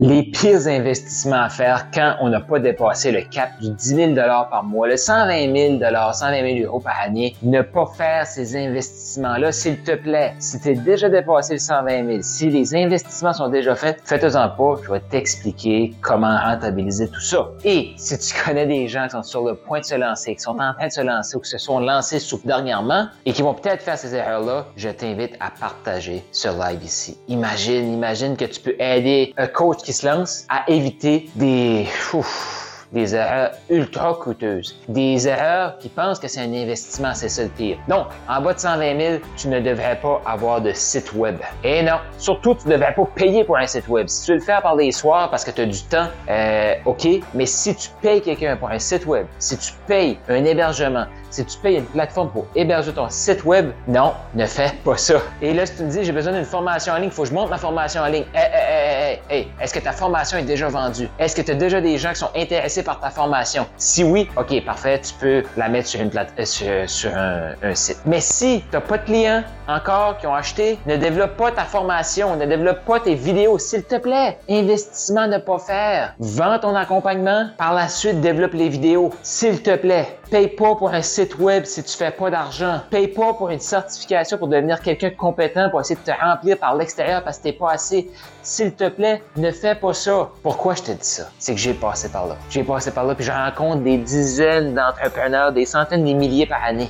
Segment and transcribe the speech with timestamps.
[0.00, 4.14] les pires investissements à faire quand on n'a pas dépassé le cap du 10 000
[4.14, 5.78] par mois, le 120 000
[6.12, 10.34] 120 000 euros par année, ne pas faire ces investissements-là, s'il te plaît.
[10.38, 14.48] Si tu es déjà dépassé le 120 000, si les investissements sont déjà faits, faites-en
[14.48, 17.50] pas, je vais t'expliquer comment rentabiliser tout ça.
[17.64, 20.40] Et si tu connais des gens qui sont sur le point de se lancer, qui
[20.40, 23.42] sont en train de se lancer ou qui se sont lancés sous dernièrement et qui
[23.42, 27.18] vont peut-être faire ces erreurs-là, je t'invite à partager ce live ici.
[27.28, 29.82] Imagine, imagine que tu peux aider un coach
[30.48, 31.86] à éviter des...
[32.92, 37.48] des erreurs ultra coûteuses, des erreurs qui pensent que c'est un investissement, c'est ça le
[37.48, 37.78] pire.
[37.88, 41.36] Donc, en bas de 120 000, tu ne devrais pas avoir de site web.
[41.64, 44.08] Et non, surtout, tu ne devrais pas payer pour un site web.
[44.08, 46.74] Si tu veux le faire par les soirs parce que tu as du temps, euh,
[46.84, 51.06] OK, mais si tu payes quelqu'un pour un site web, si tu payes un hébergement,
[51.30, 55.14] si tu payes une plateforme pour héberger ton site web, non, ne fais pas ça.
[55.40, 57.28] Et là, si tu me dis, j'ai besoin d'une formation en ligne, il faut que
[57.28, 58.24] je monte ma formation en ligne.
[58.34, 61.08] Hey, hey, hey, hey, Est-ce que ta formation est déjà vendue?
[61.18, 63.66] Est-ce que tu as déjà des gens qui sont intéressés par ta formation?
[63.76, 67.98] Si oui, OK, parfait, tu peux la mettre sur, une plate euh, sur, un, site.
[68.06, 71.64] Mais si tu n'as pas de clients encore qui ont acheté, ne développe pas ta
[71.64, 74.38] formation, ne développe pas tes vidéos, s'il te plaît.
[74.48, 76.14] Investissement ne pas faire.
[76.18, 80.18] Vends ton accompagnement, par la suite, développe les vidéos, s'il te plaît.
[80.30, 82.80] Paye pas pour un site web si tu fais pas d'argent.
[82.88, 86.56] Paye pas pour une certification pour devenir quelqu'un de compétent pour essayer de te remplir
[86.56, 88.08] par l'extérieur parce que t'es pas assez.
[88.42, 90.30] S'il te plaît, ne fais pas ça.
[90.42, 91.24] Pourquoi je te dis ça?
[91.38, 92.36] C'est que j'ai passé par là.
[92.70, 96.88] Passé par là puis je rencontre des dizaines d'entrepreneurs, des centaines, des milliers par année,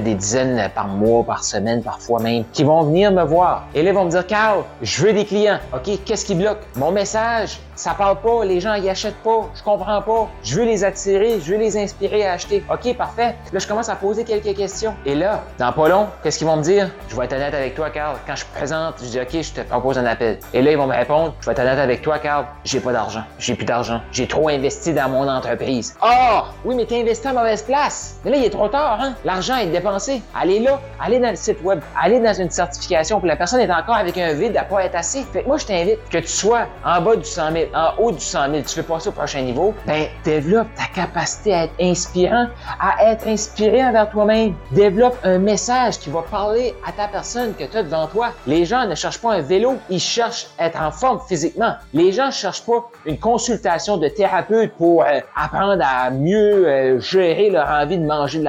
[0.00, 3.66] des dizaines par mois, par semaine, parfois même, qui vont venir me voir.
[3.74, 5.58] Et là, ils vont me dire, Carl, je veux des clients.
[5.74, 6.60] OK, qu'est-ce qui bloque?
[6.76, 10.28] Mon message, ça parle pas, les gens y achètent pas, je comprends pas.
[10.42, 12.64] Je veux les attirer, je veux les inspirer à acheter.
[12.72, 13.36] OK, parfait.
[13.52, 14.94] Là, je commence à poser quelques questions.
[15.04, 16.90] Et là, dans pas long, qu'est-ce qu'ils vont me dire?
[17.08, 18.16] Je vais être honnête avec toi, Carl.
[18.26, 20.38] Quand je présente, je dis OK, je te propose un appel.
[20.54, 22.46] Et là, ils vont me répondre, je vais être honnête avec toi, Carl.
[22.64, 23.22] J'ai pas d'argent.
[23.38, 24.00] J'ai plus d'argent.
[24.12, 25.96] J'ai trop investi dans mon entreprise.
[26.00, 26.28] Ah!
[26.30, 28.16] Oh, oui, mais t'as investi à mauvaise place.
[28.24, 29.14] Mais là, il est trop tard, hein?
[29.24, 30.22] L'argent est dépensé.
[30.34, 33.18] Allez là, allez dans le site web, allez dans une certification.
[33.18, 35.22] Puis la personne est encore avec un vide à pas être assez.
[35.32, 38.12] Fait que moi, je t'invite que tu sois en bas du 100 000, en haut
[38.12, 41.74] du 100 000, tu veux passer au prochain niveau, ben, développe ta capacité à être
[41.80, 42.46] inspirant,
[42.80, 44.54] à être inspiré envers toi-même.
[44.72, 48.28] Développe un message qui va parler à ta personne que tu as devant toi.
[48.46, 51.74] Les gens ne cherchent pas un vélo, ils cherchent être en forme physiquement.
[51.94, 57.00] Les gens ne cherchent pas une consultation de thérapeute pour euh, apprendre à mieux euh,
[57.00, 58.42] gérer leur envie de manger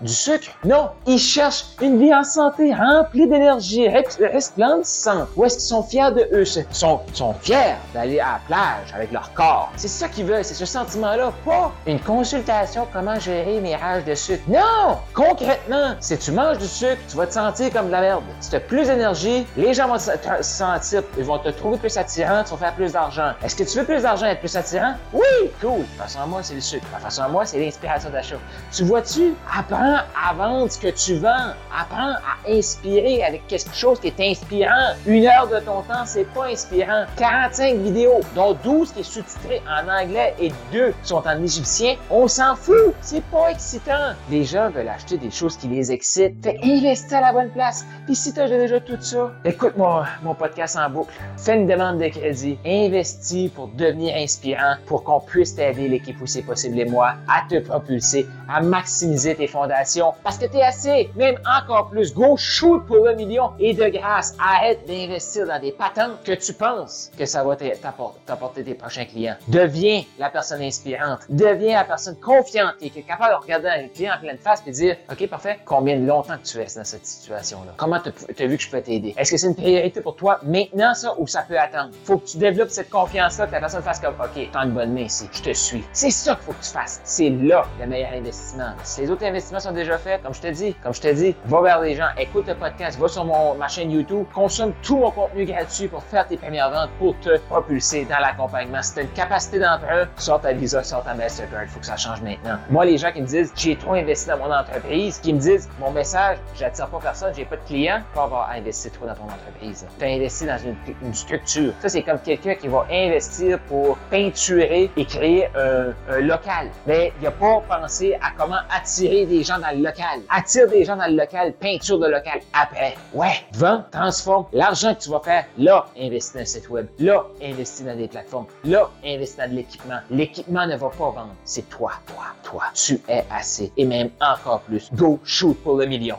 [0.00, 0.48] du sucre.
[0.64, 5.28] Non, ils cherchent une vie en santé, remplie d'énergie, resplendissante.
[5.36, 6.44] Où est-ce qu'ils sont fiers de eux?
[6.44, 9.70] Ils sont, sont fiers d'aller à la plage avec leur corps.
[9.76, 14.14] C'est ça qu'ils veulent, c'est ce sentiment-là, pas une consultation comment gérer mes rages de
[14.14, 14.42] sucre.
[14.48, 14.98] Non!
[15.14, 18.22] Concrètement, si tu manges du sucre, tu vas te sentir comme de la merde.
[18.40, 20.10] Si tu as plus d'énergie, les gens vont se
[20.40, 23.32] sentir, ils vont te trouver plus attirant, tu vas faire plus d'argent.
[23.42, 24.94] Est-ce que tu veux plus d'argent être plus attirant?
[25.12, 25.50] Oui!
[25.60, 25.80] Cool!
[25.80, 26.86] De façon à moi, c'est le sucre.
[26.94, 28.36] De façon à moi, c'est l'inspiration d'achat.
[28.72, 29.34] Tu vois-tu?
[29.52, 31.52] Apprends à vendre ce que tu vends.
[31.76, 34.94] Apprends à inspirer avec quelque chose qui est inspirant.
[35.06, 37.06] Une heure de ton temps, c'est pas inspirant.
[37.16, 41.96] 45 vidéos, dont 12 qui est sous-titré en anglais et 2 qui sont en égyptien,
[42.10, 42.94] on s'en fout.
[43.00, 44.14] C'est pas excitant.
[44.30, 46.42] Les gens veulent acheter des choses qui les excitent.
[46.44, 47.84] Fait investis à la bonne place.
[48.06, 51.12] Puis si tu as déjà tout ça, écoute mon, mon podcast en boucle.
[51.36, 52.58] Fais une demande de crédit.
[52.64, 57.58] Investis pour devenir inspirant, pour qu'on puisse t'aider, l'équipe où possible et moi, à te
[57.60, 60.12] propulser, à maximiser tes fondations.
[60.24, 62.14] Parce que tu es assez, même encore plus.
[62.14, 63.52] Go shoot pour le million.
[63.58, 68.64] Et de grâce, arrête d'investir dans des patentes que tu penses que ça va t'apporter
[68.64, 69.36] tes prochains clients.
[69.48, 71.20] Deviens la personne inspirante.
[71.28, 74.70] Deviens la personne confiante qui est capable de regarder un client en pleine face et
[74.70, 77.72] dire OK, parfait, combien de longtemps que tu restes dans cette situation-là?
[77.76, 78.10] Comment tu
[78.42, 79.14] as vu que je peux t'aider?
[79.16, 81.90] Est-ce que c'est une priorité pour toi maintenant, ça, ou ça peut attendre?
[82.04, 84.92] Faut que tu développes cette confiance-là, que la personne fasse comme, OK, t'as une bonne
[84.92, 85.84] main ici, je te suis.
[85.92, 87.00] C'est ça qu'il faut que tu fasses.
[87.04, 88.37] C'est là le meilleur investissement.
[88.84, 91.34] Si les autres investissements sont déjà faits, comme je te dis, comme je te dis,
[91.46, 94.96] va vers les gens, écoute le podcast, va sur mon, ma chaîne YouTube, consomme tout
[94.98, 98.82] mon contenu gratuit pour faire tes premières ventes, pour te propulser dans l'accompagnement.
[98.82, 101.64] Si tu une capacité d'emprunt, sors ta Visa, sors ta Mastercard.
[101.64, 102.58] Il faut que ça change maintenant.
[102.70, 105.68] Moi, les gens qui me disent, j'ai trop investi dans mon entreprise, qui me disent,
[105.80, 109.24] mon message, j'attire pas personne, j'ai pas de clients, pas avoir investi trop dans ton
[109.24, 109.86] entreprise.
[109.98, 111.72] Tu as investi dans une, structure.
[111.80, 116.68] Ça, c'est comme quelqu'un qui va investir pour peinturer et créer un, local.
[116.86, 120.20] Mais il n'a pas pensé comment attirer des gens dans le local.
[120.28, 122.94] Attire des gens dans le local, peinture de local après.
[123.12, 124.46] Ouais, vends, transforme.
[124.52, 126.86] L'argent que tu vas faire, là, investis dans un site web.
[126.98, 128.46] Là, investis dans des plateformes.
[128.64, 129.98] Là, investis dans de l'équipement.
[130.10, 131.34] L'équipement ne va pas vendre.
[131.44, 132.64] C'est toi, toi, toi.
[132.74, 133.72] Tu es assez.
[133.76, 134.90] Et même encore plus.
[134.92, 136.18] Go, shoot pour le million.